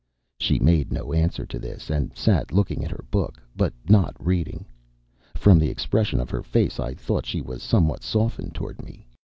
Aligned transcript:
She 0.39 0.57
made 0.57 0.91
no 0.91 1.13
answer 1.13 1.45
to 1.45 1.59
this, 1.59 1.91
and 1.91 2.11
sat 2.17 2.51
looking 2.51 2.83
at 2.83 2.89
her 2.89 3.05
book, 3.11 3.39
but 3.55 3.71
not 3.87 4.15
reading. 4.19 4.65
From 5.35 5.59
the 5.59 5.69
expression 5.69 6.19
of 6.19 6.31
her 6.31 6.41
face, 6.41 6.79
I 6.79 6.95
thought 6.95 7.23
she 7.27 7.39
was 7.43 7.61
somewhat 7.61 8.01
softened 8.01 8.55
toward 8.55 8.81
me. 8.83 9.05